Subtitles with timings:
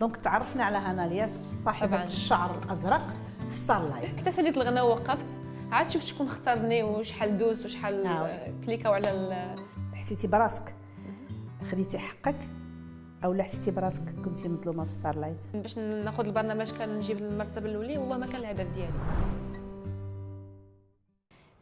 [0.00, 1.26] donc تعرفنا على هناليا
[1.64, 2.02] صاحبة طبعاً.
[2.04, 3.00] الشعر الأزرق
[3.50, 5.40] في Starlight حتى ساليت الغناء ووقفت
[5.72, 8.52] عاد شفت شكون اختارني وشحال دوز وشحال آه.
[8.66, 9.54] كليكاو على ال-
[9.94, 10.74] حسيتي براسك.
[11.72, 12.34] خديتي حقك
[13.24, 17.98] أو لا حسيتي براسك كنتي مظلومه في ستارلايت باش ناخذ البرنامج كان نجيب المرتبة الاولى
[17.98, 18.92] والله ما كان الهدف ديالي.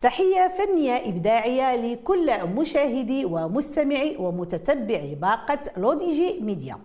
[0.01, 6.79] تحية فنية إبداعية لكل مشاهدي ومستمعي ومتتبعي باقة L'ODJ Média.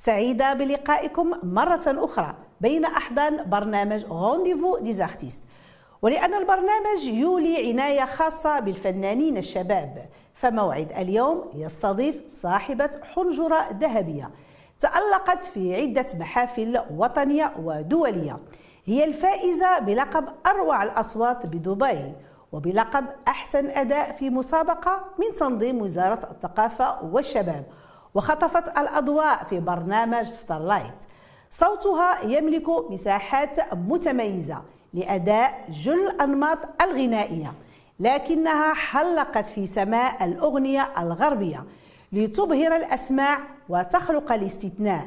[0.00, 5.42] سعيدة بلقائكم مرة أخرى بين أحضان برنامج Rendez-vous des artistes
[6.02, 14.30] ولأن البرنامج يولي عناية خاصة بالفنانين الشباب فموعد اليوم يستضيف صاحبة حنجرة ذهبية.
[14.80, 18.36] تألقت في عدة محافل وطنية ودولية.
[18.84, 22.12] هي الفائزة بلقب أروع الأصوات بدبي
[22.52, 27.64] وبلقب أحسن أداء في مسابقة من تنظيم وزارة الثقافة والشباب.
[28.18, 31.04] وخطفت الأضواء في برنامج Starlight
[31.50, 34.62] صوتها يملك مساحات متميزة
[34.94, 37.52] لأداء جل الأنماط الغنائية
[38.00, 41.64] لكنها حلقت في سماء الأغنية الغربية
[42.12, 43.38] لتبهر الأسماع
[43.68, 45.06] وتخلق الاستثناء.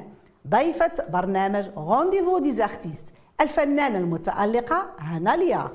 [0.50, 5.68] ضيفة برنامج Rendez-vous des artistes الفنانة المتألقة هناليا.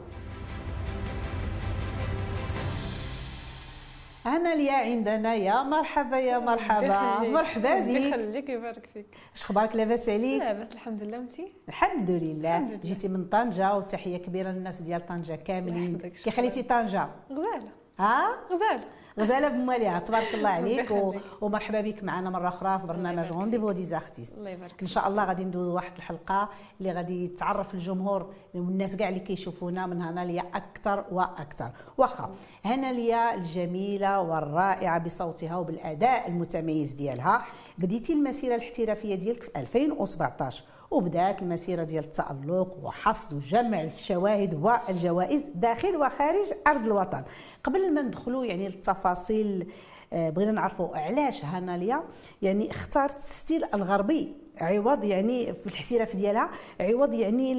[4.26, 7.18] هناليا عندنا يا مرحبا يا مرحبا.
[7.28, 7.96] مرحبا بك.
[7.96, 9.06] بخليك يبارك فيك.
[9.34, 11.16] اش أخبارك لاباس عليك؟ لا بس الحمد لله.
[11.16, 12.78] انتي الحمد لله.
[12.84, 15.98] جيتي من طنجة وتحية كبيرة للناس ديال طنجة كاملين.
[15.98, 16.30] كي.
[16.30, 17.68] خليتي طنجة؟ غزالة.
[17.98, 18.84] ها؟ غزالة.
[19.20, 20.94] غزالة بمواليها تبارك الله عليك.
[21.40, 25.24] ومرحبا بك معنا مرة أخرى في برنامج Rendez-vous des artistes الله يبارك إن شاء الله
[25.24, 26.48] غادي ندوز واحد الحلقة
[26.80, 31.70] اللي غادي تعرف الجمهور والناس كاع اللي كيشوفونا من هناليا أكثر وأكثر.
[31.98, 32.30] واخا
[32.64, 37.42] هنا ليا الجميلة والرائعة بصوتها وبالأداء المتميز ديالها.
[37.78, 45.96] بديتي المسيرة الاحترافية ديالك في 2017 وبدات المسيره ديال التالق وحصد وجمع الشواهد والجوائز داخل
[45.96, 47.24] وخارج ارض الوطن.
[47.64, 49.72] قبل ما ندخلوا يعني للتفاصيل
[50.12, 52.02] آه، بغينا نعرفوا علاش هناليا
[52.42, 56.50] يعني اختارت الستيل الغربي عوض يعني في الاحتراف ديالها
[56.80, 57.54] عوض يعني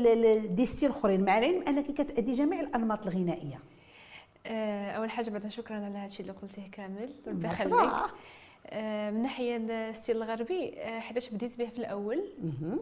[0.48, 1.26] des styles أخرين.
[1.26, 3.60] مع العلم أنك كتأدي جميع الأنماط الغنائية.
[4.46, 7.10] آه، أول حاجة بعدا شكرا على هادشي اللي قلتيه كامل.
[7.28, 7.48] ربي.
[7.48, 7.92] يخليك.
[9.12, 12.24] من ناحية ال style الغربي آه، حيتاش بديت به في الأول.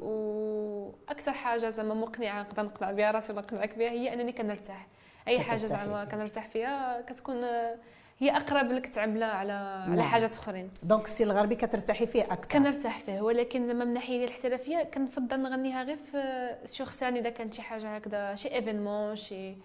[0.01, 4.87] وأكثر حاجة زعما مقنعة نقدر نقنع بها راسي ولا نقنعك بها هي أنني كنرتاح
[5.27, 6.05] أي حاجة زعما فيها.
[6.05, 7.77] كنرتاح فيها كتكون آه،
[8.19, 10.09] هي أقرب لك تعملها على على نعم.
[10.09, 14.25] حاجات أخرين donc ال style الغربي كترتاحي فيه أكثر كنرتاح فيه ولكن زعما من ناحية
[14.25, 19.55] الاحترافية كنفضل نغنيها غير في scène إذا كانت شي حاجة هكذا شي événement شي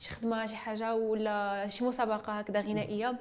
[0.00, 3.16] شي خدمة شي حاجة ولا شي مسابقة هكذا غنائية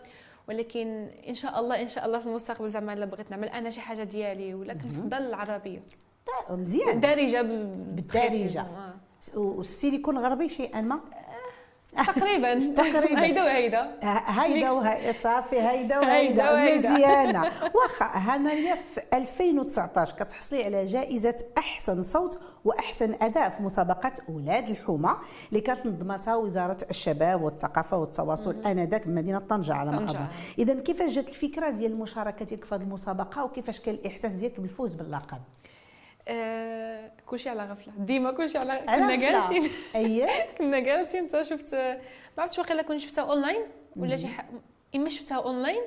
[0.49, 3.47] ولكن إن شاء الله إن شاء الله في المستقبل زعما إلا بغيت نعمل.
[3.47, 5.79] أنا شي حاجة ديالي ولا كنفضل العربية.
[6.27, 6.99] طيب، مزيان.
[6.99, 8.31] دارجة ب- بالدارجة.
[8.35, 8.93] بخير آه.
[9.35, 10.99] وال style يكون غربي شيئا ما
[12.03, 13.21] تقريبا تقريبا.
[13.23, 13.91] هيدا وهيدا
[14.27, 14.71] هيدا mix.
[14.71, 16.91] وهي صافي هيدا هيدا وهيدا وهيدا.
[16.91, 17.41] مزيانة
[17.75, 25.17] واخا هناليا في 2019 كتحصلي على جائزة أحسن صوت وأحسن أداء في مسابقة أولاد الحومة
[25.49, 30.03] اللي كانت نظمتها وزارة الشباب والثقافة والتواصل آنذاك بمدينه طنجة على ما.
[30.05, 30.25] أظن
[30.59, 34.95] اذا كيفاش جات الفكرة ديال المشاركة ديالك في هذه المسابقة وكيفاش كان الإحساس ديالك بالفوز
[34.95, 35.37] باللقب
[36.27, 37.93] آه كلشي على غفلة.
[37.97, 39.15] ديما كلشي على على كنا.
[39.15, 39.71] جالسين.
[39.95, 40.27] اييه
[40.57, 41.23] كنا جالسين.
[41.23, 41.97] انت شفت ما
[42.37, 43.61] عرفتش واقيلا كنت شفتها اونلاين
[43.95, 44.45] ولا شي ح...
[44.95, 45.81] إما شفتها اونلاين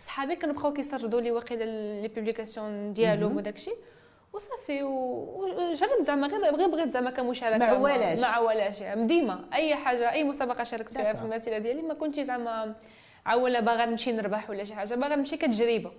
[0.00, 1.64] صحابي كانوا بقاو كيسردوا لي واقيلا
[2.00, 3.36] les publications ديالهم مهم.
[3.36, 3.70] وداكشي
[4.32, 6.26] وصافي وجربت زعما.
[6.26, 7.58] غير غير بغيت زعما كمشاركة.
[7.58, 8.18] ما عوالاش.
[8.20, 9.44] ما عوالاش يعني ديما.
[9.52, 11.22] أي حاجة أي مسابقة شاركت فيها في.
[11.24, 12.74] المسيرة ديالي ما كنتش زعما
[13.26, 14.94] عوله باغا نمشي نربح ولا شي حاجة.
[14.94, 15.92] باغا نمشي كتجربه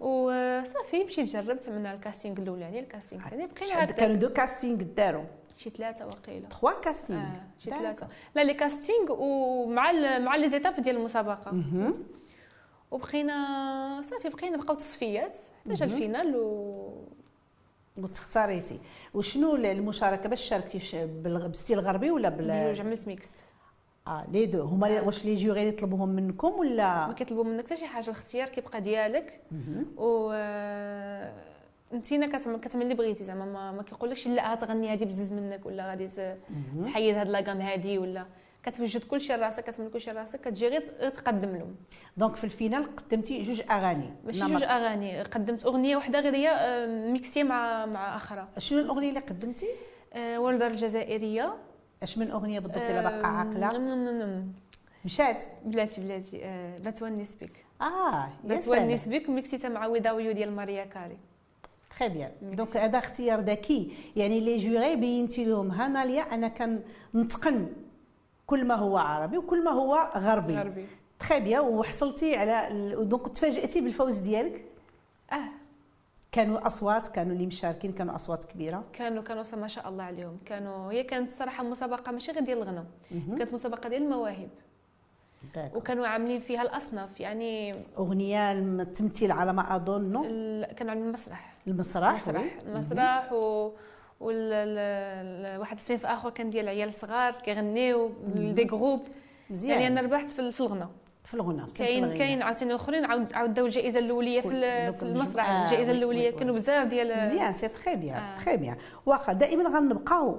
[0.00, 4.82] وصافي مشيت جربت من ال casting الأولاني ال casting الثاني بقينا كانوا هكذا deux castings
[4.82, 5.24] داروا
[5.56, 6.48] شي ثلاثة واقيلا.
[6.48, 7.70] trois castings آه شي.
[7.70, 11.54] ثلاثة لا les castings ومع مع les étapes ديال المسابقة.
[12.90, 15.84] وبقينا صافي بقينا بقاو تصفيات حتى جا.
[15.84, 17.08] ال finale و
[17.96, 18.80] وتختاريتي
[19.14, 23.34] وشنو المشاركه باش شاركتي بال style الغربي ولا بال بجوج عملت mixte
[24.08, 27.76] آه les deux هما واش les jurys اللي يطلبوهم منكم ولا؟ ما كيطلبوا منك حتى
[27.76, 29.40] شي حاجة الاختيار كيبقى ديالك.
[29.96, 31.32] و آه،
[31.92, 36.08] انتينا كتعمل اللي بغيتي زعما ما, ما كيقولكش لا غتغني هذه بزز منك ولا غادي.
[36.84, 38.26] تحيد هاد la gamme هادي ولا
[38.62, 41.76] كتوجد كلشي لراسك كتعمل كلشي لراسك كتجي غير تقدم لهم.
[42.16, 44.12] donc في ال finale قدمتي جوج أغاني.
[44.24, 44.50] ماشي نمط.
[44.50, 48.48] جوج أغاني قدمت أغنية وحدة غير هي آه، ميكسية مع مع أخرى.
[48.58, 49.66] شنو الأغنية اللي قدمتي؟
[50.16, 51.54] وردة الجزائرية.
[52.02, 54.52] اش من اغنيه بالضبط إلا باقا عاقلة؟ نم نم نم
[55.04, 55.44] مشات.
[55.64, 56.44] بلاتي بلاتي.
[56.44, 59.18] آه، بتونس بك آه بتونس سلام.
[59.18, 61.16] بك ميكسيتها مع Without You ديال Mariah Carey.
[61.90, 62.32] très bien.
[62.42, 63.92] donc هذا اختيار ذكي.
[64.16, 66.48] يعني les jurys بينتي لهم هاناليا أنا
[67.12, 67.68] كنتقن
[68.46, 70.56] كل ما هو عربي وكل ما هو غربي.
[70.56, 70.86] غربي.
[71.20, 71.60] très bien.
[71.60, 72.68] وحصلتي على
[73.04, 74.64] donc تفاجئتي بالفوز ديالك؟
[75.32, 75.44] أه.
[76.32, 78.84] كانوا أصوات كانوا اللي مشاركين كانوا أصوات كبيرة.
[78.92, 80.38] كانوا كانوا ما شاء الله عليهم.
[80.46, 82.84] كانوا هي كانت الصراحه مسابقة ماشي غير ديال الغنى
[83.38, 84.48] كانت مسابقة ديال المواهب.
[85.74, 90.12] وكانوا عاملين فيها الأصناف يعني أغنية التمثيل على ما أظن
[90.76, 93.72] كانوا عاملين المسرح المسرح المسرح المسرح و
[95.60, 99.00] واحد الصنف آخر كان ديال عيال صغار كيغنيو des groupes
[99.50, 99.80] مزيان.
[99.80, 100.88] يعني أنا ربحت في الغنى
[101.28, 104.48] في الغنى كاين كاين عاوتاني أخرين عاود عاود داو الجائزة الأولية في,
[104.92, 105.50] في المسرح.
[105.50, 108.76] آه الجائزة الأولية كانوا بزاف ديال مزيان c'est très bien très bien.
[109.06, 110.38] واخا دائما غنبقاو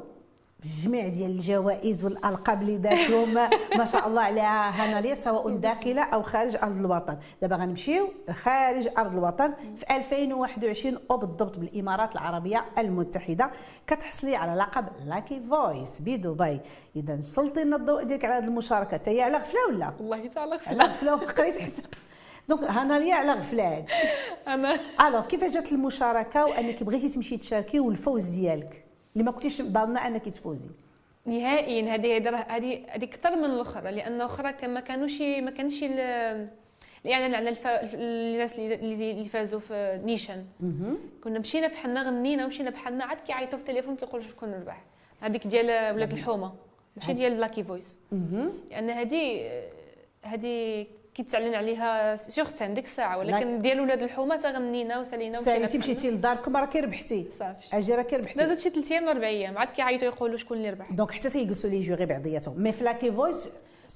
[0.64, 3.34] جميع ديال الجوائز والألقاب اللي داتهم
[3.80, 7.18] ما شاء الله عليها هناليا سواء داخل أو خارج أرض الوطن.
[7.42, 13.52] دابا غنمشيو خارج أرض الوطن في 2021 وبالضبط بالإمارات العربية المتحدة.
[13.88, 16.60] كتحصلي على لقب Lucky Voice بدبي.
[16.96, 19.10] إذا سلطي لنا الضوء ديالك على هذه المشاركة.
[19.12, 20.70] هي على غفلة ولا؟ والله حتى على غفلة.
[20.70, 21.86] على غفلة قريت حساب.
[22.50, 23.86] donc هناليا على غفلة هذه
[24.54, 30.08] أنا alors كيفاش جات المشاركة وأنك بغيتي تمشي تشاركي والفوز ديالك؟ اللي ما كنتيش ظانه
[30.08, 30.70] أنك تفوزي.
[31.26, 32.36] نهائيا هذه هذه
[32.90, 37.68] هذه أكثر من الأخرى لأن الاخرى ما كانوش ما كانش الإعلان على الف...
[37.68, 40.46] الناس اللي فازوا في نيشان.
[41.24, 44.84] كنا مشينا فحنا غنينا ومشينا بحالنا عاد كيعيطوا في التليفون كيقولوا شكون ربح.
[45.22, 46.54] هذيك ديال ولاد الحومة
[46.98, 48.00] ماشي ديال Lucky Voice
[48.72, 49.52] لأن هذه
[50.22, 50.86] هذه
[51.16, 56.12] كيتعلن عليها sur scène ديك الساعة ولكن ديال ولاد الحومة غنينا وسالينا ومشينا ساليتي مشيتي
[56.12, 59.70] لداركم راكي ربحتي صافي أجي راكي ربحتي دازت شي 3 أيام ولا 4 أيام عاد
[59.70, 60.92] كيعيطوا يقولوا شكون اللي ربح.
[60.92, 62.62] donc حتى تيجلسوا les jurys بعضياتهم.
[62.64, 63.50] mais في Lucky Voice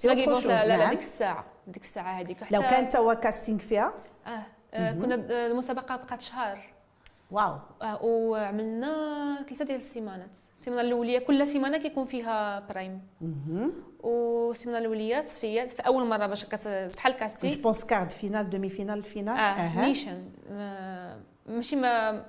[0.03, 2.37] Lucky Voice لا لا, لا ديك الساعة ديك الساعة هذيك.
[2.51, 3.93] لو كان تا هو casting فيها.
[4.27, 4.43] آه,
[4.73, 5.15] آه كنا
[5.45, 6.72] المسابقة بقات شهر.
[7.33, 7.57] واو.
[7.81, 8.93] آه وعملنا
[9.47, 10.37] ثلاثة ديال السيمانات.
[10.55, 13.01] السيمانة الأولية كل سيمانة كيكون فيها prime.
[13.99, 16.45] والسيمانة الأولية تصفيات في أول مرة باش
[16.95, 17.55] بحال casting.
[17.55, 20.29] je pense quart de finale demi-finale finale آه نيشان.
[21.45, 22.25] ماشي ما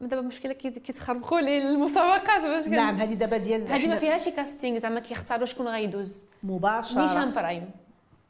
[0.00, 5.00] دابا المشكلة كيتخربقوا لي المسابقات باش نعم هذه دابا ديال هذه ما فيهاش casting زعما
[5.00, 6.24] كيختاروا شكون غيدوز.
[6.42, 7.02] مباشرة.
[7.02, 7.70] نيشان prime.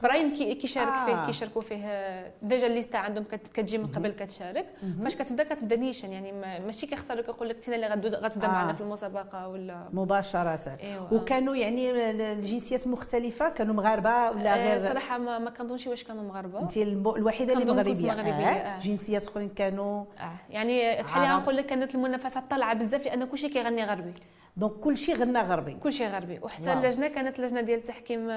[0.03, 1.05] prime كيشارك آه.
[1.05, 4.65] فيه كيشاركوا فيه déjà الليستا عندهم كتجي من قبل كتشارك
[5.03, 6.31] فاش كتبدا كتبدا نيشان يعني
[6.65, 8.51] ماشي كيختاروا كيقول لك انت اللي غدوز غتبدا آه.
[8.51, 11.13] معنا في المسابقة ولا مباشرة إيوه.
[11.13, 16.23] وكانوا يعني الجنسيات مختلفة كانوا مغاربة ولا آه، غير صراحة ما, ما كنظنش واش كانوا
[16.23, 18.79] مغاربة انت الوحيدة اللي مغربية مغربية آه.
[18.79, 20.31] جنسيات أخرين كانوا آه.
[20.49, 24.13] يعني خلينا نقول لك كانت المنافسة طالعة بزاف لأن كلشي كيغني غربي
[24.57, 25.73] donc كلشي غنى غربي.
[25.73, 26.39] كلشي غربي.
[26.41, 28.27] وحتى اللجنة كانت لجنه ديال التحكيم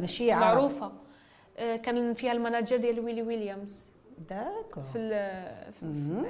[0.00, 0.92] ماشي معروفه
[1.56, 3.86] آه، كان فيها ال manager ديال ويلي ويليامز.
[4.30, 4.98] d'accord في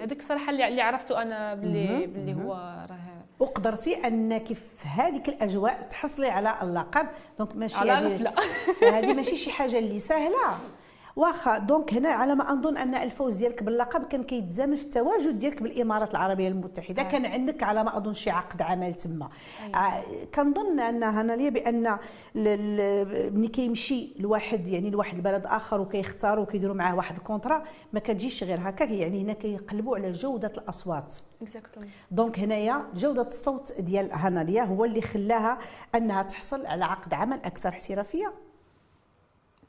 [0.02, 2.52] هذيك الصراحة اللي عرفته أنا باللي باللي هو
[2.90, 2.98] راه
[3.38, 7.06] وقدرتي أنك في هذيك الأجواء تحصلي على اللقب.
[7.38, 8.32] donc ماشي على غفله
[8.82, 10.54] هذه ماشي شي حاجة اللي سهلة.
[11.16, 15.62] واخا donc هنا على ما اظن أن الفوز ديالك باللقب كان كيتزامن في التواجد ديالك
[15.62, 17.02] بالإمارات العربية المتحدة.
[17.02, 17.10] آه.
[17.10, 19.28] كان عندك على ما أظن شي عقد عمل تما.
[19.64, 19.76] أيوة.
[19.76, 20.02] آه
[20.34, 21.98] كنظن أن هناليا بأن
[23.34, 28.44] ملي كيمشي لواحد يعني لواحد البلد آخر وكيختاروا وكيديروا معاه واحد ال contrat ما كتجيش
[28.44, 31.14] غير هكا يعني هنا كيقلبوا على جودة الأصوات.
[32.10, 35.58] donc هنايا جودة الصوت ديال هناليا هو اللي خلاها
[35.94, 38.32] أنها تحصل على عقد عمل أكثر احترافية.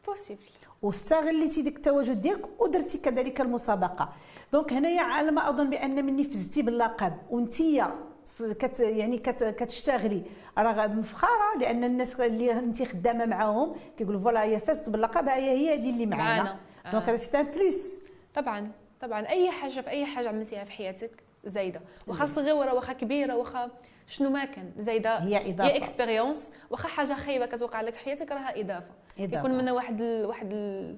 [0.07, 0.41] possible
[0.83, 4.13] واستغليتي ديك التواجد ديالك ودرتي كذلك المسابقة.
[4.53, 7.95] donc هنايا على ما أظن بأن مني فزتي باللقب وانتيا
[8.39, 10.23] كت يعني كت كتشتغلي.
[10.57, 15.73] راه مفخرة لأن الناس اللي أنت خدامة معاهم كيقولوا voilà هي فزت باللقب هي هي
[15.73, 16.57] هذه اللي معانا.
[16.91, 17.93] donc هذا c'est plus.
[18.35, 18.71] طبعا
[19.01, 19.27] طبعا.
[19.27, 21.81] أي حاجة في أي حاجة عملتيها في حياتك زايدة.
[22.07, 23.71] واخا صغيرة واخا كبيرة واخا
[24.07, 25.17] شنو ما كان زايدة.
[25.17, 25.69] هي إضافة.
[25.69, 28.91] هي expérience واخا حاجة خايبة كتوقع لك في حياتك راها إضافة.
[29.17, 30.95] يكون منها واحد ال واحد ال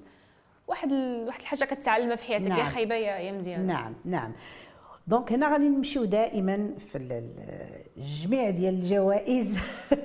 [0.68, 2.58] واحد ال واحد الحاجة كتعلمها في حياتك نعم.
[2.58, 3.62] يا خايبة يا يا مزيانة.
[3.62, 4.32] نعم نعم.
[5.06, 7.22] donc هنا غادي نمشيو دائما في
[7.96, 9.58] الجميع ديال الجوائز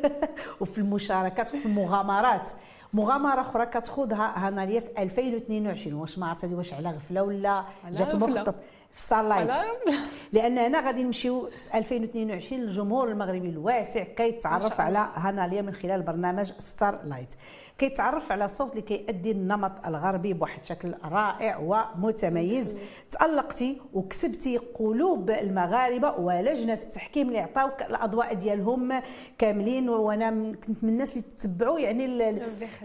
[0.62, 2.50] وفي المشاركات وفي المغامرات.
[2.94, 8.56] مغامرة أخرى كتخوضها هناليا في 2022 واش ما عرفتي واش على غفلة ولا جات مخطط
[8.92, 9.52] في ستارلايت
[10.34, 16.52] لأن هنا غادي نمشيو في 2022 للجمهور المغربي الواسع كيتعرف على هناليا من خلال برنامج
[16.58, 17.34] ستار لايت
[17.82, 22.76] كيتعرف على صوت اللي كيأدي النمط الغربي بواحد الشكل رائع ومتميز.
[23.12, 29.02] تألقتي وكسبتي قلوب المغاربة ولجنة التحكيم اللي عطاوك الأضواء ديالهم
[29.38, 29.90] كاملين.
[29.90, 32.06] وأنا كنت من الناس اللي تتبعوا يعني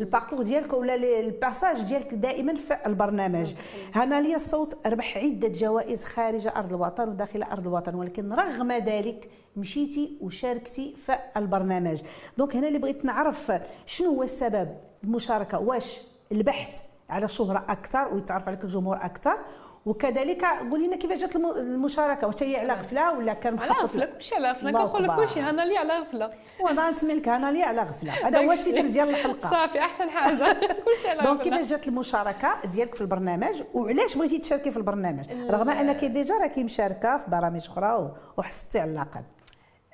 [0.00, 3.54] ال parcours ديالك ولا ال passage ديالك دائما في البرنامج.
[3.94, 10.18] هناليا الصوت ربح عدة جوائز خارج أرض الوطن وداخل أرض الوطن ولكن رغم ذلك مشيتي
[10.20, 12.02] وشاركتي في البرنامج.
[12.38, 13.52] donc هنا اللي بغيت نعرف
[13.86, 14.68] شنو هو السبب
[15.04, 15.58] المشاركة.
[15.58, 16.00] واش
[16.32, 19.38] البحث على شهرة أكثر ويتعرف عليك الجمهور أكثر؟
[19.86, 24.06] وكذلك قولي لنا كيفاش جات المشاركة؟ واش هي على غفلة ولا كان مخطط على غفلة
[24.06, 26.30] كلشي على غفلة كنقول لك كلشي هناليا على غفلة.
[26.60, 28.12] وأنا نسمع لك هناليا على غفلة.
[28.12, 29.50] هذا هو ال titre ديال الحلقة.
[29.50, 30.56] صافي أحسن حاجة.
[30.84, 31.32] كلشي على غفلة.
[31.32, 36.34] donc كيفاش جات المشاركة ديالك في البرنامج؟ وعلاش بغيتي تشاركي في البرنامج؟ رغم أنك déjà
[36.38, 39.24] راكي مشاركة في برامج أخرى وحصلتي على اللقب.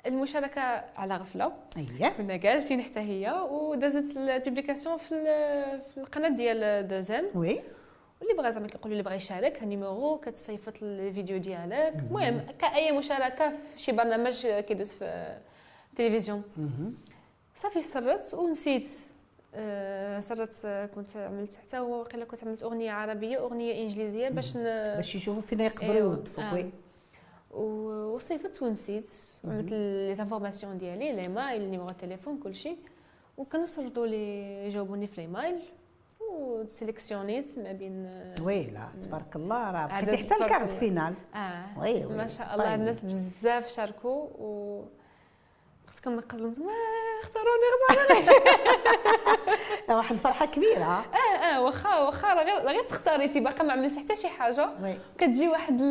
[0.05, 0.61] المشاركة
[0.97, 1.51] على غفلة.
[1.77, 5.15] اييه كنا جالسين حتى هي ودازت ال publication في
[5.79, 7.59] في القناة ديال دوزام oui.
[8.21, 11.95] واللي بغى زعما كيقولوا اللي بغى يشارك ال numéro كتصيفط الفيديو ديالك.
[11.99, 15.37] المهم كأي مشاركة في شي برنامج كيدوز في
[15.89, 16.43] التلفزيون.
[17.55, 18.89] صافي سرت ونسيت
[19.55, 24.63] آه سرت كنت عملت حتى وقيلا كنت عملت أغنية عربية أغنية إنجليزية باش ن...
[24.63, 25.95] باش يشوفوا فينا يقدروا.
[25.95, 26.65] يوظفوك.
[27.53, 29.11] وصيفط ونسيت
[29.45, 32.75] عملت les informations ديالي l'email numéro التليفون كلشي
[33.37, 35.59] وكانوا سردوا لي جاوبوني في l'email
[36.31, 38.05] و sélectionn يت ما بين
[38.41, 41.13] oui لا تبارك الله راه بقيتي حتى ال quart de finale.
[41.35, 44.83] آه oui ما شاء الله الناس بزاف شاركوا و
[45.87, 46.71] خصك نقز ما
[47.21, 48.27] اختاروني اختاروني.
[49.97, 51.05] واحد الفرحة كبيرة.
[51.13, 54.69] آه آه واخا واخا غير غير تختاريتي باقا ما عملتي حتى شي حاجة.
[55.17, 55.81] كتجي واحد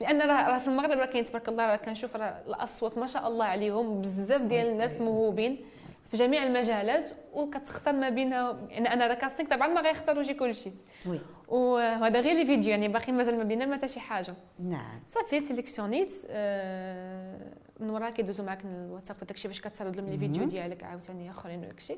[0.00, 3.44] لأن راه في المغرب راه كاين تبارك الله راه كنشوف راه الأصوات ما شاء الله
[3.44, 5.64] عليهم بزاف ديال الناس موهوبين
[6.10, 10.72] في جميع المجالات وكتختار ما بينها يعني أنا راه casting طبعا ما غيختاروش كل شيء
[11.06, 14.34] oui وهذا غير les vidéos يعني باقي مازال ما بيننا ما حتى شي حاجة.
[14.58, 15.00] نعم.
[15.08, 20.44] صافي sélectionn يت آه من وراك كيدوزو معاك الواتساب وداكشي باش كتسرد لهم les vidéos
[20.44, 21.96] ديالك عاوتاني آخرين وداكشي.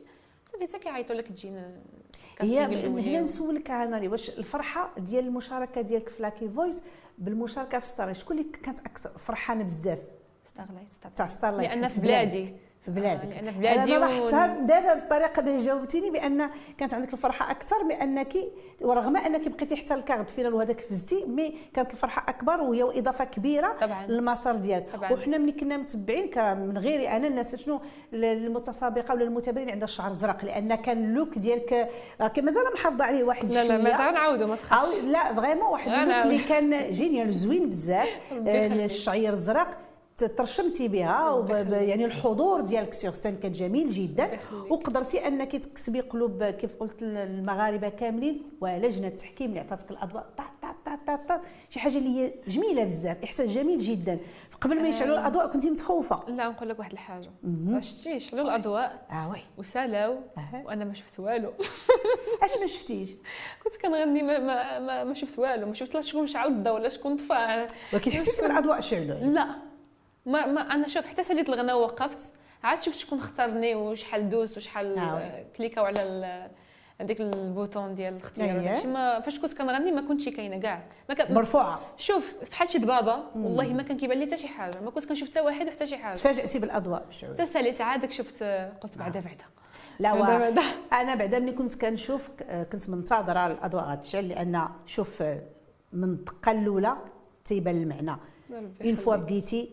[0.53, 1.65] صافي حتى كيعيطوا لك تجي هي
[2.43, 6.83] هنا نسولك أنا واش الفرحة ديال المشاركة ديالك في لاكي فويس
[7.19, 9.99] بالمشاركة في ستار شكون اللي كانت أكثر فرحانة بزاف؟
[10.45, 12.55] ستارلايت تاع ستارلايت لأن في بلادي.
[12.91, 13.23] بلادك.
[13.25, 14.47] آه لأن في بلادي أنا لاحظتها.
[14.47, 18.35] دابا بالطريقة باش جاوبتيني بأن كانت عندك الفرحة أكثر بانك
[18.81, 22.83] ورغم أنك بقيتي حتى ال quart de finale وهذاك فزتي mais كانت الفرحة أكبر وهي
[22.99, 24.07] اضافه كبيرة طبعا.
[24.07, 24.87] للمسار ديالك.
[25.13, 26.31] وحنا ملي كنا متبعين
[26.69, 27.81] من غيري أنا الناس شنو
[28.15, 31.89] المتسابقة ولا المتابعين عندها الشعر الزرق لأن كان ال look ديالك
[32.21, 35.05] راك مازال محافظة عليه واحد لا لا مازال نعاودو ما تخافش.
[35.05, 38.09] لا vraiment واحد ال look اللي كان génial زوين بزاف
[38.85, 39.79] الشعير الزرق.
[40.19, 44.39] ترشمتي بها يعني الحضور ديالك sur scène كان جميل جدا.
[44.71, 50.27] وقدرتي انك تكسبي قلوب كيف قلت المغاربه كاملين ولجنة التحكيم اللي عطاتك الاضواء
[51.71, 54.19] شي حاجة اللي هي جميلة بزاف إحساس جميل جدا.
[54.61, 56.25] قبل ما يشعلوا الاضواء كنتي متخوفة.
[56.29, 57.31] لا نقول لك واحد الحاجة.
[57.81, 59.39] شتي شعلوا الاضواء آه oui.
[59.59, 60.17] وسالاو
[60.65, 61.53] وأنا ما شفت والو.
[62.45, 63.11] أش ما شفتيش؟
[63.65, 65.67] كنت كنغني ما ما, ما, ما شفت والو.
[65.67, 67.67] ما شفت لا شكون شعل الضوء ولا شكون طفى.
[67.93, 69.66] ولكن حسيتي بالاضواء شعلوا لا.
[70.27, 72.33] ما, ما أنا شوف حتى ساليت الغناء ووقفت
[72.65, 75.45] عاد شفت شكون اختارني وشحال دوس وشحال آه.
[75.57, 76.51] cliqu او على
[77.01, 78.87] هذيك ال bouton ديال الاختيار وداكشي.
[78.87, 80.83] ما فاش كنت كنغني ما كنتش كاينة كاع.
[81.09, 81.81] ما كان مرفوعة.
[81.97, 84.81] شوف بحال شي دبابة والله ما كان كيبان لي حتى شي حاجة.
[84.81, 86.17] ما كنت كنشوف حتى واحد وحتى شي حاجة.
[86.17, 88.43] تفاجئتي بالأضواء حتى ساليت عادك شفت
[88.81, 89.45] قلت بعدا بعدا.
[89.99, 90.63] لا بعدا بعدا.
[90.93, 92.31] أنا بعدا ملي كنت كنشوف
[92.73, 95.23] كنت منتظرة الأضواء غتشعل لأن شوف
[95.93, 96.97] من الدقة الأولى
[97.45, 98.21] تيبان المعنى.
[98.85, 99.71] une fois بديتي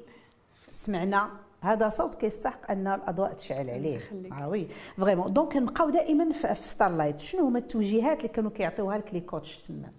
[0.74, 1.30] سمعنا
[1.62, 4.00] هذا صوت كيستحق أن الأضواء تشعل عليه.
[4.32, 4.68] آه oui.
[4.98, 5.34] vraiment.
[5.34, 9.92] donc نبقاو دائما في Starlight شنو هما التوجيهات اللي كانوا كيعطيوها لك les coachs تما؟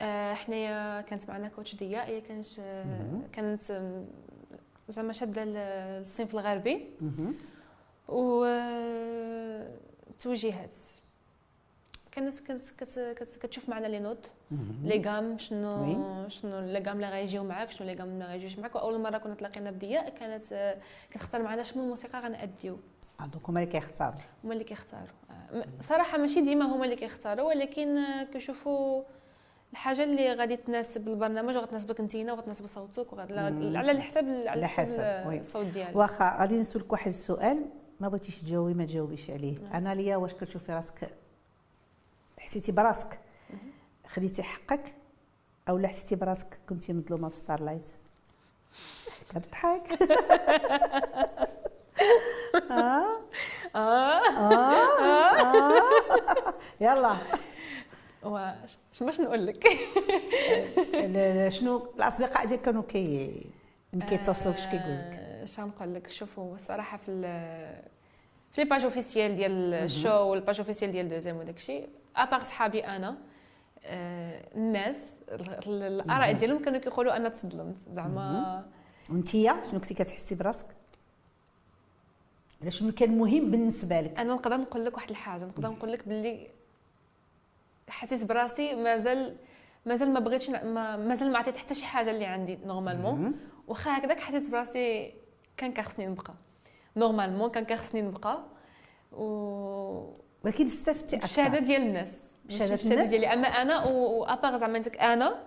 [0.00, 2.46] آه حنايا كانت معنا coach ضياء هي كانت
[3.32, 3.82] كانت
[4.88, 6.88] زعما شادة الصنف الغربي.
[8.08, 8.46] و
[10.22, 10.74] توجيهات.
[12.12, 12.40] كانت
[12.78, 14.30] كانت كتشوف معنا les notes.
[14.84, 18.74] les gammes شنو شنو les gammes اللي غيجيو معاك شنو les gammes اللي غيجيوش معاك.
[18.74, 20.76] وأول مرة كنا تلاقينا بضياء كانت
[21.10, 22.78] كتختار معنا شنو الموسيقى غنأديو.
[23.20, 24.20] آه دوك هما اللي كيختاروا.
[24.44, 25.16] هما اللي كيختاروا.
[25.80, 29.02] صراحة ماشي ديما هما اللي كيختاروا ولكن كيشوفوا
[29.72, 35.66] الحاجة اللي غادي تناسب البرنامج وغتناسبك انتينا وغتناسب صوتك وغاد على الحساب على حسب الصوت
[35.66, 35.96] ديالك.
[35.96, 37.64] واخا غادي نسولك واحد السؤال
[38.00, 39.56] ما بغيتيش تجاوبي ما تجاوبيش عليه.
[39.74, 41.10] أنا ليا واش كتشوفي راسك
[42.42, 43.18] حسيتي براسك.
[44.08, 44.92] خديتي حقك
[45.68, 47.88] أو لا حسيتي براسك؟ كنتي مظلومة في Starlight
[49.28, 50.02] كتضحك
[52.70, 53.20] آه
[53.74, 53.78] آه.
[53.78, 55.00] آه.
[55.02, 56.54] آه.
[56.80, 57.16] يلا.
[58.22, 59.66] واش باش نقول لك.
[61.56, 63.46] شنو؟ الأصدقاء ديالك كانوا كي
[64.08, 67.22] كيتصلوا باش كيقول لك؟ آه، اش غنقول لك؟ شوفوا الصراحه في
[68.52, 72.21] في les pages officielles ديال ال show وال page officielle ديال Deuxième وداك الشيء à
[72.21, 73.16] part صحابي أنا
[73.84, 78.64] الناس ال- ال- الاراء ديالهم كانوا كيقولوا أنا تصدمت زعما
[79.10, 80.66] وانتيا شنو كنتي كتحسي براسك؟
[82.62, 85.44] علاش شنو كان مهم بالنسبة لك؟ أنا نقدر نقول لك واحد الحاجة.
[85.44, 86.48] نقدر نقول لك باللي
[87.88, 89.36] حسيت براسي مازال
[89.86, 93.34] مازال ما بغيتش مازال ما عطيت حتى شي حاجة اللي عندي normalement مهم.
[93.68, 95.14] واخا هكذاك حسيت براسي
[95.56, 96.34] كان كخصني نبقى.
[96.96, 98.44] normalement كان كخصني نبقى.
[99.12, 102.34] و ولكن بالشهاده أكثر ديال الناس
[102.92, 105.42] الناس؟ ديالي أما أنا و à part زعما عندك أنا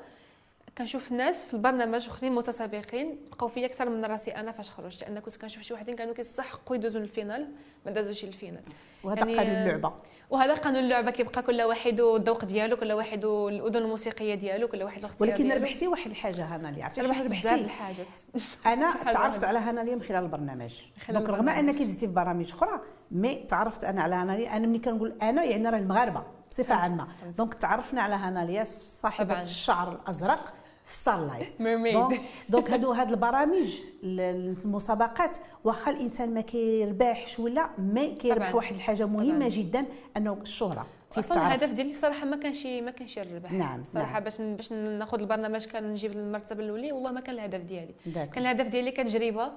[0.77, 5.20] كنشوف الناس في البرنامج آخرين متسابقين بقاو فيا أكثر من راسي أنا فاش خرجت لأن
[5.20, 7.48] كنت كنشوف شي وحدين كانوا كيستحقوا يدوزوا لل finale
[7.86, 8.62] ما دازوش لل finale
[9.03, 9.94] وهذا يعني- قانون اللعبة
[10.29, 15.00] وهذا قانون اللعبة كيبقى كل واحد والذوق ديالو كل واحد والأذن الموسيقية ديالو كل واحد
[15.00, 15.62] الاختيار ولكن ديالو.
[15.65, 18.08] ربحتي واحد الحاجة هنا اللي عرفتي ربحت بزاف الحاجات
[18.74, 19.48] أنا تعرفت هنا.
[19.48, 20.74] على هناليا من خلال البرنامج
[21.10, 21.50] donc رغم.
[21.50, 25.70] أنك زدتي في برامج أخرى mais تعرفت أنا على هناليا أنا ملي كنقول أنا يعني
[25.70, 27.08] راه المغاربة بصفة عامة.
[27.38, 29.41] donc تعرفنا على هناليا صاحبة.
[29.41, 30.53] الشعر الأزرق
[30.86, 32.15] في Starlight Mermaid.
[32.50, 38.56] donc هادو هاد البرامج ال- المسابقات واخا الإنسان ما كيربحش ولا ما كيربح.
[38.56, 39.50] واحد الحاجة مهمة طبعاً.
[39.50, 39.86] جدا
[40.18, 40.86] أنه الشهرة
[41.18, 41.38] أصلا.
[41.48, 44.24] الهدف ديالي الصراحه ما كانش ما كانش الربح نعم، صراحة نعم.
[44.24, 47.94] باش باش ناخذ البرنامج كان نجيب المرتبة الأولى والله ما كان الهدف ديالي.
[48.13, 49.51] كان الهدف ديالي كتجربة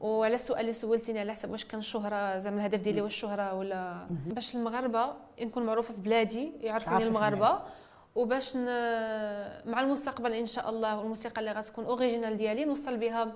[0.00, 4.06] وعلى السؤال اللي سولتيني على حسب واش كان الشهرة زعما الهدف ديالي واش الشهرة ولا
[4.26, 5.06] باش المغاربة
[5.42, 7.58] نكون معروفة في بلادي يعرفوني المغاربة
[8.14, 8.64] وباش ن...
[9.70, 13.32] مع المستقبل إن شاء الله والموسيقى اللي غتكون original ديالي نوصل بها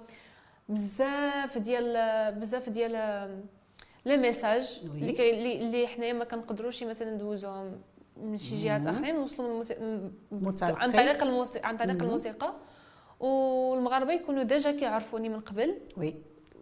[0.69, 1.95] بزاف ديال
[2.35, 2.93] بزاف ديال
[4.07, 4.81] les messages.
[4.85, 7.81] اللي كي- اللي اللي حنايا ما كنقدروش مثلا ندوزوهم
[8.17, 8.87] من شي جهات.
[8.87, 10.83] آخرين نوصلوا من الموسيقى متلقي.
[10.83, 12.03] عن طريق الموسيقى عن طريق.
[12.03, 12.55] الموسيقى
[13.21, 16.15] والمغاربة يكونوا déjà كيعرفوني من قبل oui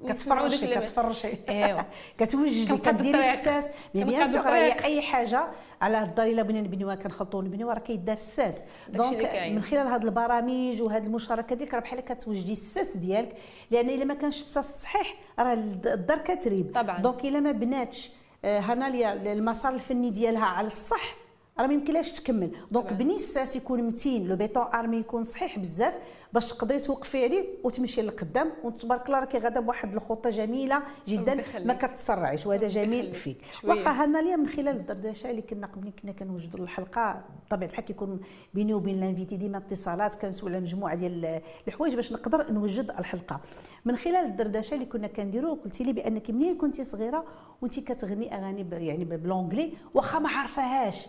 [0.09, 1.81] كتفرشي كتفرشي إيوا
[2.19, 3.33] كتوجدي كديري.
[3.33, 4.49] الساس mais bien sûr.
[4.49, 5.47] أي حاجة
[5.81, 9.17] على الدار الا بغينا نبنيوها كنخلطوا نبنيوها راه كيدار الساس donc.
[9.53, 13.37] من خلال هاد البرامج وهاد المشاركة ديالك راه بحال كتوجدي الساس ديالك
[13.71, 17.01] لأن إلا ما كانش الساس صحيح راه الدار كتريب طبعاً.
[17.01, 18.11] donc إلا ما بناتش
[18.45, 21.15] آه، هناليا المسار الفني ديالها على الصح
[21.59, 22.93] راه ما يمكنلاش تكمل donc.
[22.93, 25.99] بني الساس يكون متين le béton armé يكون صحيح بزاف
[26.33, 31.43] باش تقدري توقفي عليه وتمشي للقدام وتبارك الله راكي غادا بواحد الخطة جميلة جدا.
[31.65, 33.15] ما كتسرعيش وهذا جميل.
[33.15, 33.71] فيك شوية.
[33.71, 38.21] واخا هناليا من خلال الدردشة اللي كنا قبل كنا كنوجدوا الحلقة بطبيعة الحال كيكون
[38.55, 43.41] بيني وبين ال invité ديما اتصالات كنسول على مجموعة ديال الحوايج باش نقدر نوجد الحلقة
[43.85, 47.25] من خلال الدردشة اللي كنا كنديروا قلتي لي بأنك منين كنتي صغيرة
[47.63, 51.07] وانت كتغني أغاني يعني ب l'anglais واخا ما عارفاهاش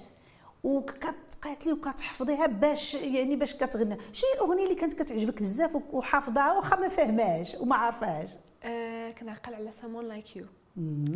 [0.67, 3.97] وقالت لي وكتحفظيها باش يعني باش كتغنى.
[4.13, 8.29] شنو الاغنيه اللي كانت كتعجبك بزاف وحافظاها واخا ما فاهماش وما عارفاهاش
[8.63, 10.45] آه كنعقل على someone like you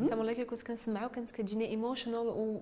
[0.09, 2.61] someone like you كنت كنسمعها وكانت كتجيني emotional و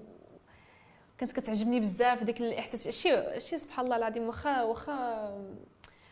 [1.17, 2.87] كانت كتعجبني بزاف ديك الإحساس.
[2.89, 5.29] شي شي سبحان الله العظيم واخا واخا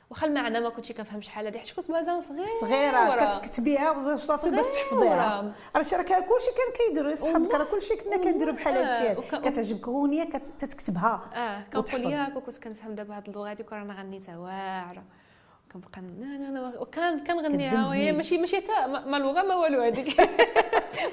[0.10, 4.65] واخا المعنى ما كنتش كنفهم شحال هذه حيت كنت مازال صغيرة صغيرة كتكتبيها وصافي باش
[4.65, 5.15] تحفظيها.
[5.15, 8.78] راه راه كان كلشي كان كيديروا صحابك راه كلشي كنا كنديروا بحال.
[8.78, 12.12] هادشي وك- كتعجبك أغنية كت- تتكتبها آه كنقول.
[12.13, 15.04] ياك وكنت كنفهم دابا هاد اللغة هذيك رانا غنيتها واعرة
[15.73, 16.01] كنبقى
[16.82, 18.12] وكان كنغنيها وهي.
[18.12, 20.21] ماشي ماشي تا ما لغة ما والو هذيك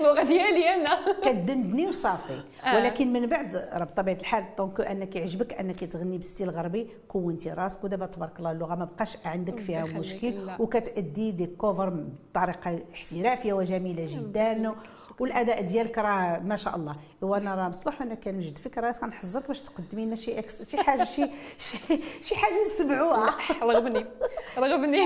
[0.00, 0.98] اللغة ديالي أنا.
[1.24, 2.40] كدندني وصافي.
[2.64, 2.76] آه.
[2.76, 7.50] ولكن من بعد راه بطبيعة الحال donc أنك يعجبك أنك تغني بال style الغربي كونتي
[7.50, 10.50] راسك ودابا تبارك الله اللغة ما بقاش عندك فيها مشكل.
[10.58, 14.74] وكتأدي des covers بطريقة احترافية وجميلة جدا.
[15.20, 16.96] والأداء ديالك راه ما شاء الله.
[17.22, 21.04] وأنا راه مصلح أنا كنوجد فيك راه كنحذرك باش تقدمي لنا شي ex شي حاجة
[21.04, 21.26] شي
[21.58, 23.30] شي, شي حاجة نسمعوها.
[23.62, 24.06] رغبني.
[24.58, 25.00] رغبني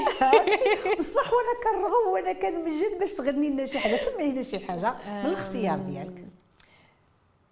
[0.99, 3.97] بصح وأنا كنرغب وأنا كنمجد باش تغني لنا شي حاجة.
[3.97, 6.25] سمعي لنا شي حاجة من الاختيار ديالك.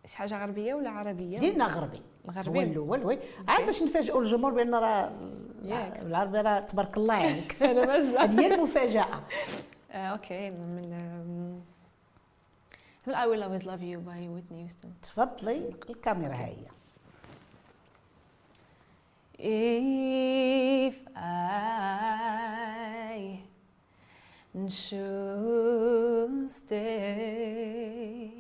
[0.06, 2.02] شي حاجة غربية ولا عربية؟ ديالنا غربي.
[2.28, 2.58] الغربي.
[2.58, 3.18] هو الأول oui
[3.48, 5.12] عاد باش نفاجئوا الجمهور بأن راه.
[6.02, 9.06] العربي راه تبارك الله عليك أنا هذه هي المفاجأة.
[9.92, 10.50] آه، OK.
[10.50, 11.60] من من
[13.08, 14.88] I will always love you by Whitney Houston.
[15.02, 16.56] تفضلي الكاميرا هي.
[19.38, 21.96] If I
[24.68, 28.30] should stay,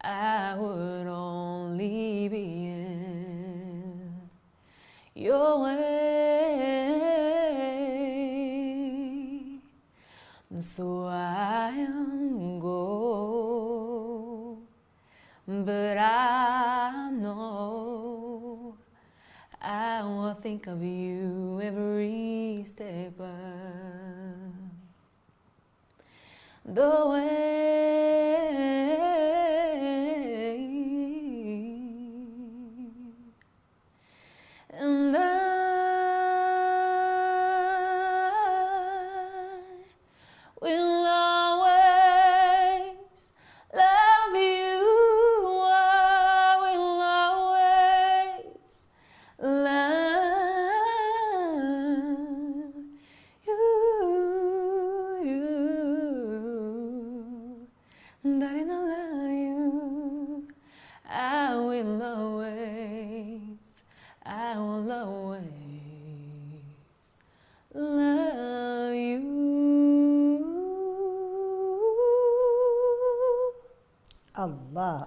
[0.00, 4.12] I would only be in
[5.14, 6.02] your way.
[10.60, 13.02] So I am going
[20.42, 23.28] think of you every step of
[26.64, 27.51] the way.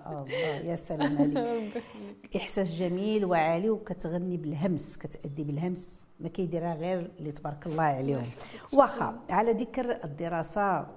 [0.08, 1.84] الله يا سلام عليك.
[2.36, 6.06] إحساس جميل وعالي وكتغني بالهمس كتأدي بالهمس.
[6.20, 8.24] ما كيديرها غير اللي تبارك الله عليهم.
[8.78, 10.88] واخا على ذكر الدراسة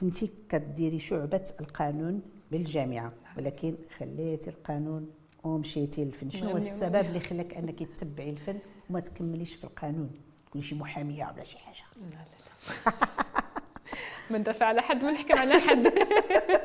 [0.00, 5.10] كنتي كديري شعبة القانون بالجامعة ولكن خليتي القانون
[5.44, 6.30] ومشيتي للفن.
[6.30, 8.58] شنو هو السبب اللي خلاك أنك تتبعي الفن
[8.90, 10.10] وما تكمليش في القانون؟
[10.46, 11.84] تكوني شي محامية ولا شي حاجة.
[11.96, 12.92] لا لا لا.
[14.30, 15.92] ندافع على حد ما نحكم على حد.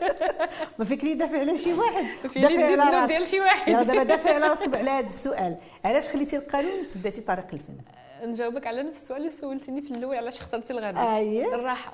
[0.80, 2.06] ما فيك لي دافع على شي واحد.
[2.36, 3.08] دافع على.
[3.08, 3.71] ديال شي واحد.
[3.71, 5.58] دابا دافع على راسك على هذا السؤال.
[5.86, 7.78] علاش خليتي القانون وتبعتي طريق الفن؟
[8.24, 11.56] نجاوبك على نفس السؤال اللي سولتيني في الأول علاش اخترتي الغرب؟ أييه.
[11.56, 11.93] الراحة.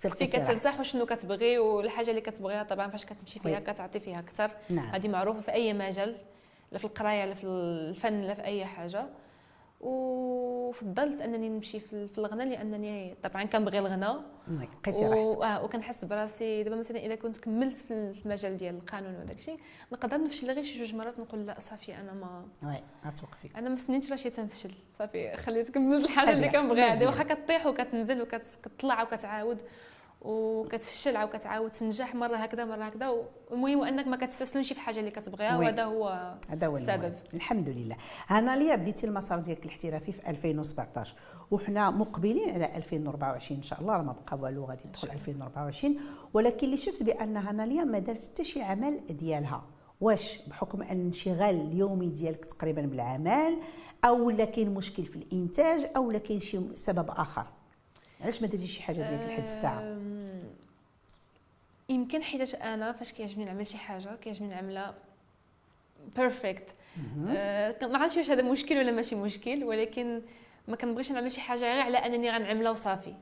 [0.00, 0.44] في في القصيرة.
[0.44, 3.60] كترتاح وشنو كتبغي والحاجة اللي كتبغيها طبعا فاش كتمشي فيها.
[3.60, 4.50] كتعطي فيها أكثر.
[4.70, 4.86] نعم.
[4.86, 6.16] هذه معروفة في أي مجال
[6.72, 9.06] لا في القراية لا في الفن لا في أي حاجة.
[9.82, 14.22] وفضلت أنني نمشي في الغناء لأنني طبعا كنبغي الغناء.
[14.48, 15.38] لقيتي راحتك.
[15.38, 15.42] و...
[15.42, 19.58] آه وكنحس براسي دابا مثلا إذا كنت كملت في المجال ديال القانون وداك الشيء
[19.92, 23.76] نقدر نفشل غير شي جوج مرات نقول لا صافي أنا ما وي غتوقفي أنا ما
[23.76, 24.72] سنيتش راه شي تنفشل.
[24.92, 26.48] صافي خليت كملت الحاجة اللي.
[26.48, 27.06] كنبغيها.
[27.06, 29.62] واخا كطيح وكتنزل وكتطلع وكتعاود.
[30.24, 33.08] وكتفشل عاود كتعاود تنجح مرة هكذا مرة هكذا.
[33.50, 35.56] والمهم هو أنك ما كتستسلمش في حاجة اللي كتبغيها.
[35.58, 37.04] وهذا هو هذا هو السبب.
[37.04, 37.14] المهم.
[37.34, 37.96] الحمد لله.
[38.26, 41.14] هنا ليا بديتي المسار ديالك الاحترافي في 2017
[41.50, 45.96] وحنا مقبلين على 2024 إن شاء الله راه ما بقى والو غادي تدخل 2024
[46.34, 49.64] ولكن اللي شفت بأن هناليا ما دارت حتى شي عمل ديالها.
[50.00, 53.58] واش؟ بحكم أن الانشغال اليومي ديالك تقريبا بالعمل
[54.04, 57.46] أو لا كاين مشكل في الإنتاج أو لا كاين شي سبب آخر.
[58.22, 59.98] علاش ما درتيش شي حاجة ديالك لحد الساعة؟
[61.88, 64.94] يمكن حيتاش أنا فاش كيعجبني نعمل شي حاجة كيعجبني نعملها
[66.16, 66.74] perfect
[67.82, 70.22] ما عرفتش واش هذا مشكل ولا ماشي مشكل ولكن
[70.68, 73.14] ما كنبغيش نعمل شي حاجة غير على أنني غنعملها وصافي.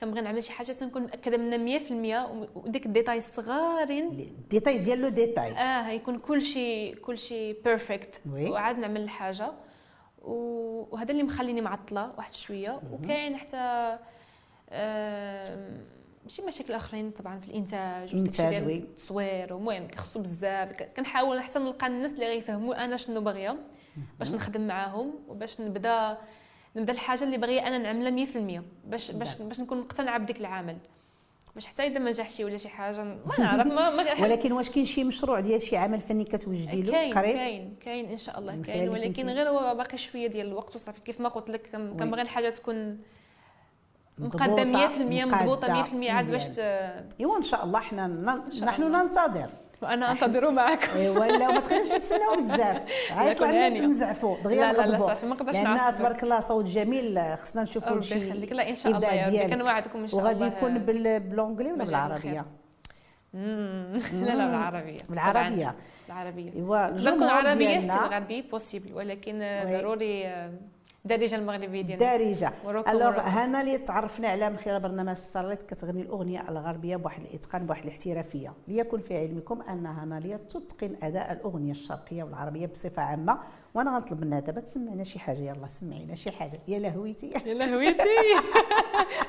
[0.00, 1.78] كنبغي نعمل شي حاجة تنكون مأكدة منها
[2.28, 5.52] 100% وديك الديتاي الصغارين الديتاي ديالو ديتاي.
[5.52, 8.20] آه يكون كل شيء كل شيء perfect.
[8.26, 9.52] وعاد نعمل الحاجة.
[10.22, 12.80] وهذا اللي مخليني معطلة واحد شوية.
[12.92, 13.98] وكاين حتى
[16.22, 18.14] آم، شي مشاكل آخرين طبعا في الإنتاج
[18.50, 18.74] ديال oui.
[18.76, 20.72] التصوير ومهم كيخصو بزاف.
[20.96, 23.56] كنحاول حتى نلقى الناس اللي غيفهموا أنا شنو باغية
[24.18, 26.18] باش نخدم معاهم وباش نبدا
[26.76, 29.38] نبدا الحاجة اللي باغية أنا نعملها 100% باش باش.
[29.42, 30.76] باش نكون مقتنعة بديك العمل.
[31.54, 34.84] باش حتى إذا ما نجحش ولا شي حاجة ما نعرف ما, ما ولكن واش كاين
[34.84, 38.62] شي مشروع ديال شي عمل فني كتوجدي له؟ كاين قريب؟ كاين كاين إن شاء الله
[38.62, 38.88] كاين.
[38.88, 41.00] ولكن غير هو باقي شوية ديال الوقت وصافي.
[41.00, 41.70] كيف ما قلت لك.
[41.72, 42.98] كنبغي الحاجة تكون
[44.18, 46.58] مقدم 100% مضبوطه مقادة، 100% عاد باش.
[47.20, 48.82] إيوا إن شاء الله حنا ن- شاء نحن.
[48.82, 49.46] ننتظر.
[49.82, 50.96] وأنا أنتظر معكم.
[50.96, 52.82] ايوا لا ما تخليناش نتسناو بزاف.
[53.38, 53.80] طلعنا هانية.
[53.80, 54.36] نزعفوا.
[54.44, 57.36] دغيا لا لا صافي ما نقدرش لأن تبارك الله صوت جميل.
[57.42, 58.52] خصنا نشوفوا ربي شي يخليك.
[58.52, 59.54] لا إن شاء الله يا ربي.
[59.54, 60.56] كنوعدكم إن شاء وغادي الله.
[60.56, 62.44] يكون بال- بالونجلي ولا بالعربية.
[63.34, 65.02] لا لا بالعربية.
[65.08, 65.74] بالعربية.
[66.08, 66.52] بالعربية.
[66.54, 69.62] إيوا نقدر نكون الجمهور عربيه ستيل ديالنا غربي بوسيبل ولكن.
[69.66, 70.26] ضروري
[71.04, 72.16] الدارجه المغربية ديالنا.
[72.16, 72.52] دارجة.
[72.64, 73.20] مروكو الوغ.
[73.20, 78.52] هنا اللي تعرفنا عليها من خلال برنامج ستارلايت كتغني الأغنية الغربية بواحد الإتقان بواحد الاحترافية.
[78.68, 83.38] ليكن في علمكم أن هناليا تتقن أداء الأغنية الشرقية والعربية بصفة عامة.
[83.74, 85.38] وأنا غنطلب منها دابا تسمعنا شي حاجة.
[85.38, 86.60] يلا سمعينا شي حاجة.
[86.68, 87.30] يا لهويتي.
[87.46, 88.04] يا لهويتي.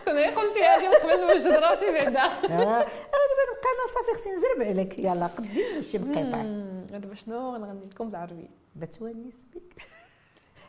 [0.05, 2.19] كنا غير قلتي هذه من قبل نوجد راسي بعدا.
[2.53, 4.99] آه، أنا دابا نبقى أنا صافي خصني نزرب عليك.
[4.99, 6.85] يلا قدي شي مقطع مم.
[6.89, 9.81] دابا شنو غنغني لكم بالعربية؟ بتونس بك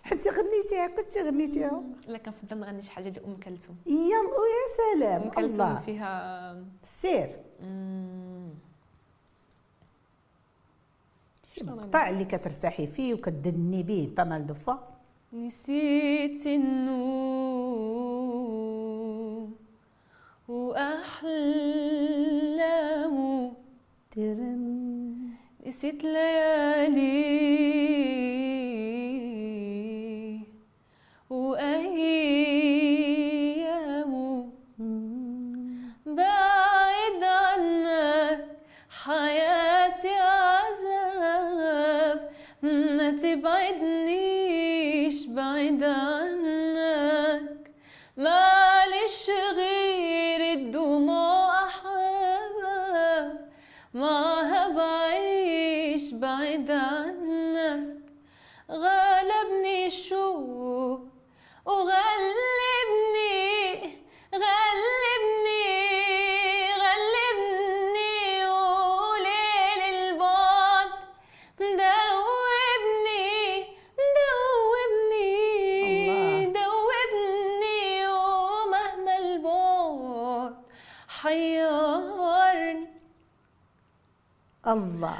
[0.02, 1.82] حتى غنيتيها كنتي غنيتيها.
[2.06, 3.76] لا كنفضل نغني شي حاجة ديال أم كلثوم.
[3.86, 5.80] يلا ويا سلام أم كلثوم الله.
[5.80, 7.36] فيها سير؟
[11.60, 14.74] المقطع اللي كترتاحي فيه وكتدني به pas mal de fois
[15.32, 17.52] نسيت النوم
[24.10, 25.28] ترن.
[25.66, 27.22] نسيت ليالي.
[84.72, 85.16] الله.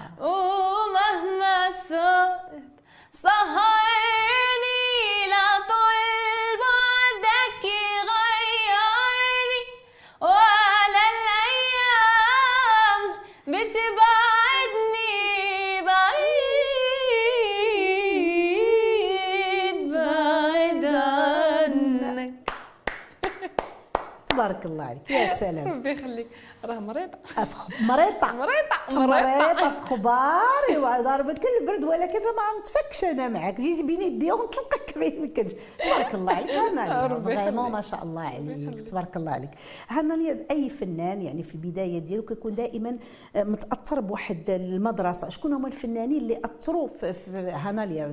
[24.63, 25.11] تبارك الله عليك.
[25.11, 25.69] يا سلام.
[25.69, 26.27] ربي يخليك.
[26.65, 27.19] راه مريضة.
[27.39, 27.69] أفخ...
[27.83, 28.33] مريضة.
[28.33, 29.07] مريضة.
[29.07, 33.61] مريضة في خبار ايوا ضاربك البرد ولكن ما نتفكش أنا معاك.
[33.61, 35.53] جيتي بين يدي ونطلقك ما يمكنش
[35.85, 36.51] تبارك الله عليك.
[36.51, 37.71] هنا ربي فريمون.
[37.71, 38.81] ما شاء الله عليك.
[38.89, 39.51] تبارك الله عليك.
[39.89, 42.97] هنا أي فنان يعني في البداية ديالو كيكون دائما
[43.37, 48.07] متأثر بواحد المدرسة؟ شكون هما الفنانين اللي أثروا في في هناليا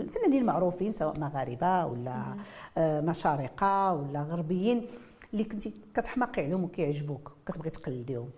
[0.00, 2.22] الفنانين المعروفين سواء مغاربة ولا
[2.78, 4.86] آه، مشارقة ولا غربيين.
[5.32, 8.30] اللي كنتي كتحماقي عليهم وكيعجبوك كتبغي تقلديهم.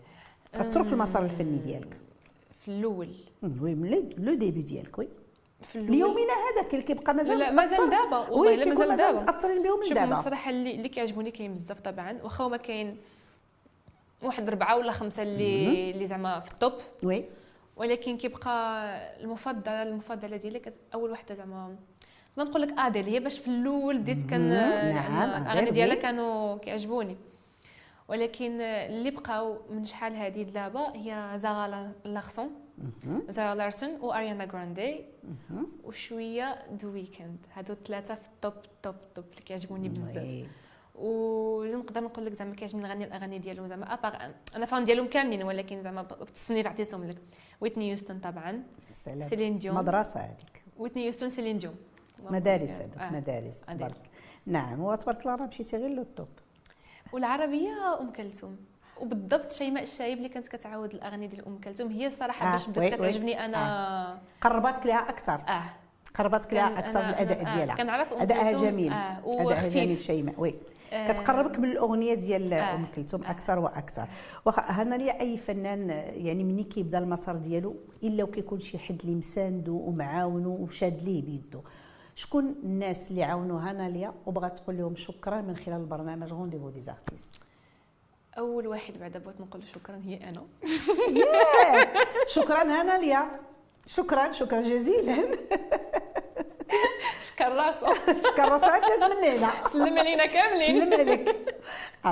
[0.55, 1.97] اثروا في المسار الفني ديالك.
[2.61, 3.09] في الأول.
[3.43, 5.09] oui من le- début ديالك oui.
[5.75, 7.91] ليومنا هذاك اللي كيبقى مازال لا مازال.
[7.91, 9.23] دابا والله مازال دابا.
[9.23, 10.15] متأثرين بهم من شوف دابا.
[10.15, 12.19] المسرح اللي اللي كيعجبوني كاين بزاف طبعا.
[12.23, 12.97] واخا هما كاين
[14.23, 16.73] واحد ربعة ولا خمسة اللي اللي زعما في ال top.
[17.03, 17.25] oui.
[17.77, 18.87] ولكن كيبقى
[19.21, 20.63] المفضله المفضلة ديالي
[20.95, 21.77] أول وحده زعما
[22.39, 24.51] نقدر نقول لك آديل هي باش في الأول بديت كان
[24.93, 25.95] زعما نعم، الاغاني أديل، ديالها.
[25.95, 27.17] كانوا كيعجبوني.
[28.09, 32.51] ولكن اللي بقاو من شحال هذه دابا هي Zara Larsson.
[33.29, 35.01] Zara Larsson و Ariana Grande
[35.85, 40.47] وشويه The Weeknd هادو الثلاثه في ال top top top اللي كيعجبوني بزاف.
[40.95, 45.43] ونقدر نقول لك زعما كيعجبني نغني الأغاني ديالهم زعما à part أنا fan ديالهم كاملين
[45.43, 47.19] ولكن زعما بالتصنيف عطيتهم لك.
[47.61, 48.63] ويتني هيوستن طبعا.
[49.29, 50.63] سيلين ديون مدرسة هذيك.
[50.79, 51.75] ويتني هيوستن سيلين ديون
[52.33, 53.11] مدارس هذوك آه.
[53.13, 53.61] مدارس.
[53.61, 53.97] تبارك.
[54.47, 56.29] نعم وتبارك الله راه مشيتي غير لل top
[57.13, 58.57] والعربية أم كلثوم.
[59.01, 62.95] وبالضبط شيماء الشايب اللي كانت كتعاود الاغاني ديال أم كلثوم هي الصراحه آه، باش بدات.
[62.95, 64.19] كتعجبني أنا.
[64.41, 65.41] قرباتك لها أكثر.
[65.49, 65.63] آه.
[66.15, 67.75] قرباتك لها أكثر أنا- آه، ديالها.
[67.77, 68.93] كنعرف أم ادائها جميل.
[68.93, 69.69] آه، ادائها.
[69.69, 70.35] جميل شيماء.
[70.39, 70.55] oui.
[70.93, 72.75] آه، كتقربك من الأغنية ديال آه.
[72.75, 74.09] أم كلثوم أكثر وأكثر.
[74.45, 79.15] واخا هنا ليا أي فنان يعني ملي كيبدا المسار ديالو إلا وكيكون شي حد اللي
[79.15, 81.61] مساندو ومعاونو وشاد ليه بيدو.
[82.17, 86.81] شكون الناس اللي عاونوا هنا ليا وبغات تقول لهم شكرا من خلال البرنامج Rendez-vous des
[86.81, 87.41] artistes
[88.39, 90.43] أول واحد بعدا بغيت نقول شكرا هي أنا.
[92.27, 93.41] شكرا هنا ليا.
[93.87, 95.17] شكرا شكرا جزيلا.
[97.29, 97.87] شكر راسو
[98.37, 99.69] كرسوا عند الناس مننا.
[99.73, 100.81] سلم علينا كاملين.
[100.81, 101.37] سلم عليك.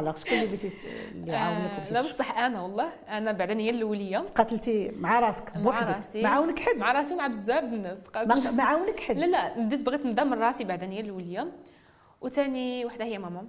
[0.00, 0.72] alors شكون اللي بغيتي
[1.12, 4.18] اللي عاونك آه، لا؟ بصح أنا والله أنا بعدا هي الأولية.
[4.18, 6.22] قاتلتي مع راسك مع بوحدك راسي.
[6.22, 6.76] ما عاونك حد.
[6.76, 8.06] مع راسي ومع بزاف الناس.
[8.08, 9.16] قادر- ما عاونك حد.
[9.16, 11.48] لا لا بديت بغيت نبدا من راسي بعدا هي الأولية.
[12.20, 13.46] وثاني وحدة هي ماما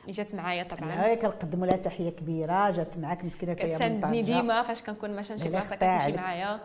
[0.00, 0.90] اللي جات معايا طبعا.
[0.90, 4.22] هاي كنقدموا لها تحية كبيرة جات معاك مسكينة هي كتساندني.
[4.22, 6.12] ديما فاش كنكون مثلا شي بلاصه كتمشي.
[6.12, 6.60] معايا.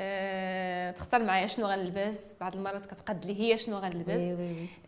[0.00, 2.34] أه تختار معايا شنو غنلبس.
[2.40, 4.22] بعض المرات كتقد لي هي شنو غنلبس.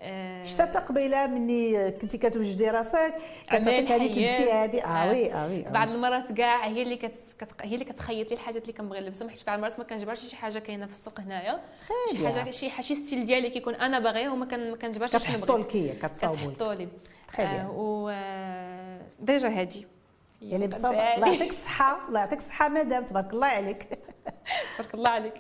[0.01, 3.15] أه شتا قبيله مني كنتي كتوجدي راسك
[3.47, 4.15] كتعطيك هذه.
[4.15, 5.11] تلبسي هذه آه آه.
[5.11, 5.91] oui آه oui آه بعض.
[5.91, 7.19] المرات كاع هي اللي كت...
[7.39, 7.55] كت...
[7.63, 10.59] هي اللي كتخيط لي الحاجات اللي كنبغي نلبسهم حيت بعض المرات ما كنجبرش شي حاجة
[10.59, 11.61] كاينة في السوق هنايا
[12.13, 12.29] شي.
[12.29, 14.47] حاجة شي شي style ديالي كيكون أنا باغيه وما
[14.77, 16.89] كنجبرش شنو كتحطوا لك هي كتصاوبوا لي
[17.39, 17.71] آه.
[17.71, 18.11] و
[19.21, 19.87] déjà هادي
[20.43, 21.33] يعني بصبر مقدعة الله.
[21.33, 23.83] يعطيك الصحة الله يعطيك الصحة مدام تبارك الله عليك
[24.79, 25.35] تبارك الله عليك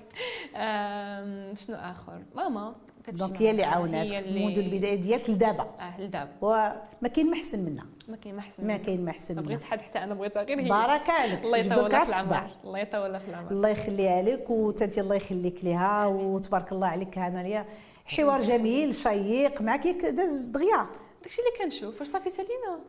[1.67, 2.75] شنو آخر ماما
[3.09, 5.63] donc هي اللي عاوناتك منذ البداية ديالك لدابا.
[5.63, 7.87] آه لدابا وما كاين ما أحسن منها.
[8.09, 8.77] ما كاين ما أحسن ما.
[8.77, 9.45] كاين ما أحسن منها.
[9.45, 10.69] بغيت حد حتى أنا بغيتها غير هي.
[10.69, 11.45] بارك عليك.
[11.45, 12.51] الله جبدوا يطول لك في العمر.
[12.65, 13.51] الله يطول في العمر.
[13.51, 17.67] الله يخليها لك وتانتي الله يخليك ليها وتبارك الله عليك هنا ليا
[18.07, 19.63] حوار جميل شيق.
[19.63, 20.87] معك داز دغيا.
[21.23, 22.01] داكشي اللي كنشوف.
[22.01, 22.81] واش صافي سالينا؟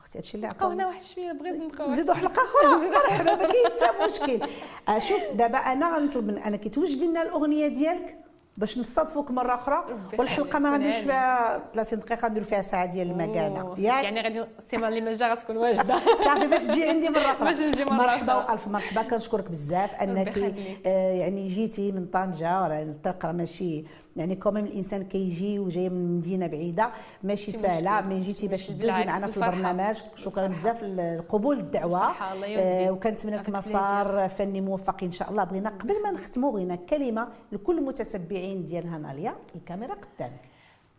[0.00, 3.66] أختي هادشي اللي عقلنا هنا واحد شوية بغيت نبقاو نزيدوا حلقة أخرى مرحبا ما كاين
[3.66, 4.48] حتى مشكل.
[4.88, 8.18] آه، شوف دابا أنا غنطلب من أنا كتوجدي لنا الأغنية ديالك؟
[8.60, 9.84] باش نستضفوك مرة أخرى؟
[10.18, 14.88] والحلقة ما غنديرش كون فيها 30 دقيقة نديروا فيها ساعة ديال المكانه يعني غادي السيمانه
[14.88, 15.94] اللي ما جا غتكون واجدة.
[16.24, 17.44] صافي باش تجي عندي مرة أخرى.
[17.44, 18.52] باش نجي مرة مرحبا أخرى.
[18.52, 19.02] وألف مرحبا.
[19.02, 20.38] كنشكرك بزاف أنك.
[20.86, 23.84] آه، يعني جيتي من طنجة راه الطريق راه ماشي
[24.16, 26.90] يعني كوميم الإنسان كيجي وجاي من مدينة بعيدة
[27.22, 28.66] ماشي سهلة ملي جيتي باش.
[28.66, 29.36] تدوزي معنا في.
[29.36, 30.46] البرنامج شكرا.
[30.46, 32.90] بزاف لقبول الدعوة آه،.
[32.90, 37.78] وكنتمنى لك مسار فني موفق إن شاء الله بغينا قبل ما نختموا بغينا كلمة لكل
[37.78, 40.40] المتتبعين ديال هناليا الكاميرا قدامك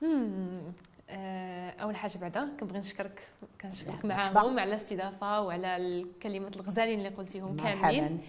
[0.01, 0.61] مم.
[1.09, 3.21] آه، أول حاجة بعدا كنبغي نشكرك
[3.61, 4.05] كنشكرك.
[4.05, 8.21] معاهم على الاستضافة وعلى الكلمات الغزالين اللي قلتيهم كاملين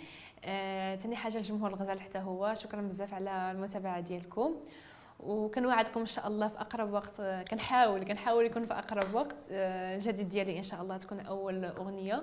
[0.96, 4.54] ثاني حاجة الجمهور الغزال حتى هو شكرا بزاف على المتابعة ديالكم.
[5.20, 7.20] وكنوعدكم إن شاء الله في أقرب وقت.
[7.50, 9.36] كنحاول كنحاول يكون في أقرب وقت.
[9.50, 12.22] الجديد ديالي إن شاء الله تكون أول أغنية.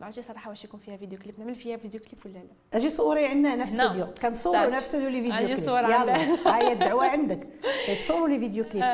[0.00, 1.38] ما عرفتش صراحة واش يكون فيها فيديو كليب.
[1.38, 3.64] نعمل فيها فيديو كليب ولا لا؟ أجي صوري عندنا هنا.
[3.64, 3.74] في.
[3.74, 5.58] الاستوديو كنصوروا هنا في الاستوديو les vidéo clips.
[5.58, 6.16] صور يلا.
[6.46, 7.48] ها هي الدعوة عندك.
[8.00, 8.84] تصوروا les vidéo clips.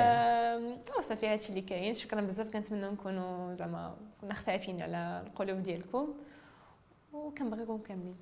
[0.99, 1.95] وصافي هادشي اللي كاين.
[1.95, 2.47] شكرا بزاف.
[2.47, 6.15] كنتمنى نكونوا زعما كنا خفافين على القلوب ديالكم.
[7.15, 8.17] وكنبغيكم كاملين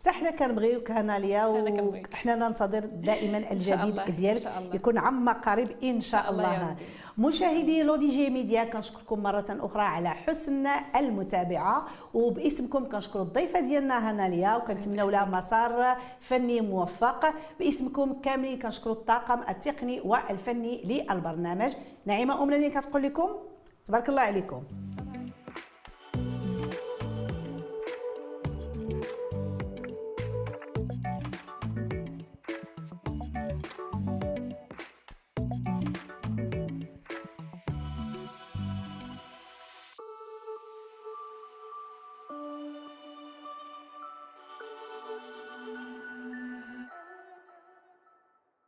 [0.00, 1.46] حتى حنا كنبغيوك هناليا.
[1.46, 4.74] وحنا ننتظر دائما الجديد ديالك.
[4.74, 6.76] يكون عما قريب إن شاء الله.
[7.18, 10.66] مشاهدي لو دي جي ميديا كنشكركم مرة أخرى على حسن
[10.96, 11.86] المتابعة.
[12.14, 17.34] وباسمكم كنشكروا الضيفة ديالنا هناليا وكنتمنوا لها مسار فني موفق.
[17.58, 21.72] باسمكم كاملين كنشكروا الطاقم التقني والفني للبرنامج.
[22.06, 23.30] نعيمة ام كتقول لكم
[23.84, 24.62] تبارك الله عليكم.